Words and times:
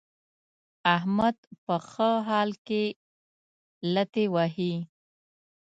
احمد 0.95 1.37
په 1.65 1.75
ښه 1.89 2.11
حال 2.27 2.49
کې 2.67 2.83
لتې 3.93 4.25
وهي. 4.33 4.73